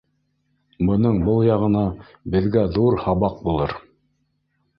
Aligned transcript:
Бының 0.87 1.19
был 1.27 1.37
яғына 1.47 1.83
беҙгә 2.37 2.65
ҙур 2.79 2.99
һабаҡ 3.05 3.37
булыр. 3.45 3.77